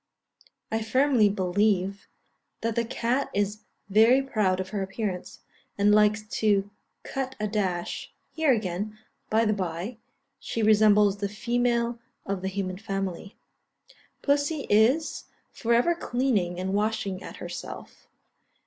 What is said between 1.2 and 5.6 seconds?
believe that the cat is very proud of her appearance,